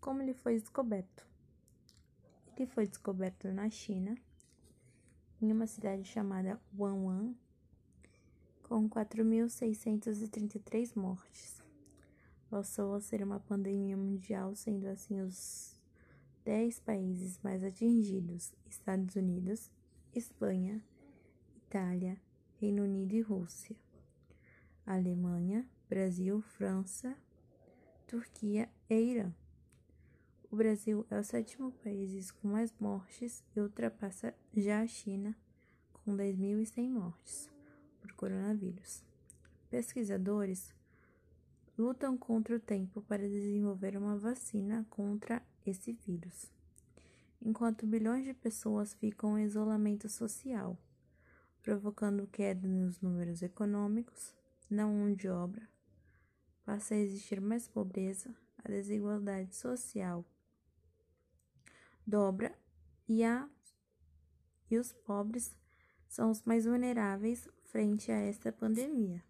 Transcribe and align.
Como 0.00 0.22
ele 0.22 0.32
foi 0.32 0.58
descoberto? 0.58 1.26
Ele 2.56 2.66
foi 2.66 2.86
descoberto 2.86 3.52
na 3.52 3.68
China, 3.68 4.16
em 5.42 5.52
uma 5.52 5.66
cidade 5.66 6.04
chamada 6.04 6.58
Wuhan, 6.76 7.34
com 8.62 8.88
4.633 8.88 10.96
mortes. 10.96 11.62
Passou 12.48 12.94
a 12.94 13.00
ser 13.00 13.22
uma 13.22 13.40
pandemia 13.40 13.96
mundial, 13.96 14.54
sendo 14.54 14.86
assim 14.86 15.20
os 15.20 15.76
10 16.44 16.80
países 16.80 17.38
mais 17.42 17.62
atingidos: 17.62 18.54
Estados 18.68 19.16
Unidos, 19.16 19.70
Espanha, 20.14 20.82
Itália, 21.56 22.18
Reino 22.58 22.84
Unido 22.84 23.14
e 23.14 23.20
Rússia. 23.20 23.76
Alemanha, 24.86 25.68
Brasil, 25.88 26.40
França, 26.40 27.16
Turquia 28.06 28.68
e 28.88 28.94
Irã. 28.94 29.32
O 30.52 30.56
Brasil 30.56 31.06
é 31.08 31.16
o 31.16 31.22
sétimo 31.22 31.70
país 31.70 32.32
com 32.32 32.48
mais 32.48 32.74
mortes 32.80 33.40
e 33.54 33.60
ultrapassa 33.60 34.34
já 34.52 34.80
a 34.80 34.86
China, 34.86 35.36
com 35.92 36.16
10.100 36.16 36.90
mortes 36.90 37.48
por 38.00 38.12
coronavírus. 38.14 39.04
Pesquisadores 39.70 40.74
lutam 41.78 42.18
contra 42.18 42.56
o 42.56 42.58
tempo 42.58 43.00
para 43.02 43.28
desenvolver 43.28 43.96
uma 43.96 44.18
vacina 44.18 44.84
contra 44.90 45.40
esse 45.64 45.92
vírus, 45.92 46.50
enquanto 47.40 47.86
bilhões 47.86 48.24
de 48.24 48.34
pessoas 48.34 48.92
ficam 48.94 49.38
em 49.38 49.44
isolamento 49.44 50.08
social, 50.08 50.76
provocando 51.62 52.26
queda 52.26 52.66
nos 52.66 53.00
números 53.00 53.40
econômicos, 53.40 54.34
na 54.68 54.84
mão 54.84 55.14
de 55.14 55.28
obra, 55.28 55.62
passa 56.64 56.94
a 56.94 56.98
existir 56.98 57.40
mais 57.40 57.68
pobreza, 57.68 58.34
a 58.64 58.68
desigualdade 58.68 59.54
social 59.54 60.24
dobra 62.10 62.52
e, 63.08 63.24
a, 63.24 63.48
e 64.68 64.76
os 64.76 64.92
pobres 64.92 65.56
são 66.08 66.30
os 66.30 66.42
mais 66.42 66.66
vulneráveis 66.66 67.48
frente 67.62 68.10
a 68.10 68.16
esta 68.16 68.50
pandemia. 68.50 69.22